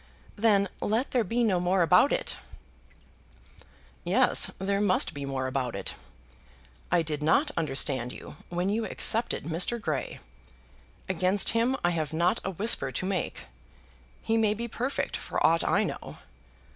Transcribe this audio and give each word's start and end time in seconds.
"Then 0.35 0.67
let 0.79 1.11
there 1.11 1.23
be 1.23 1.43
no 1.43 1.59
more 1.59 1.83
about 1.83 2.11
it." 2.11 2.35
"Yes; 4.03 4.49
there 4.57 4.81
must 4.81 5.13
be 5.13 5.27
more 5.27 5.45
about 5.45 5.75
it. 5.75 5.93
I 6.91 7.03
did 7.03 7.21
not 7.21 7.51
understand 7.55 8.11
you 8.11 8.35
when 8.49 8.69
you 8.69 8.83
accepted 8.83 9.43
Mr. 9.43 9.79
Grey. 9.79 10.19
Against 11.07 11.49
him 11.49 11.77
I 11.83 11.91
have 11.91 12.13
not 12.13 12.39
a 12.43 12.49
whisper 12.49 12.91
to 12.91 13.05
make. 13.05 13.41
He 14.23 14.37
may 14.37 14.55
be 14.55 14.67
perfect 14.67 15.15
for 15.15 15.45
aught 15.45 15.63
I 15.63 15.83
know. 15.83 16.17